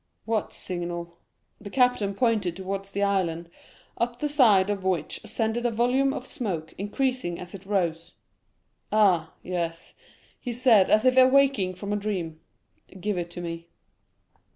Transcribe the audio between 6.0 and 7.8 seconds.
of smoke, increasing as it